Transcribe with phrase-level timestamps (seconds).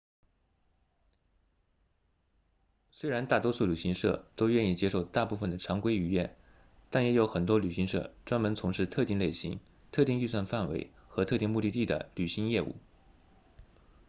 [2.89, 6.35] 虽然大多数旅行社都愿意接受大部分的常规预约
[6.89, 9.59] 但也有很多旅行社专门从事特定类型
[9.91, 12.73] 特定预算范围或特定目的地的旅行业务